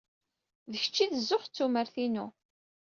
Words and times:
D 0.71 0.73
kečč 0.81 0.95
ay 1.03 1.09
d 1.13 1.15
zzux 1.21 1.45
ed 1.47 1.53
tumert-inu. 1.55 2.25